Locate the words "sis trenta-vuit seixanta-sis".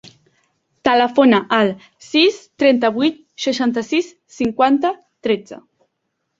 2.07-4.13